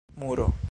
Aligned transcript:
muro 0.15 0.53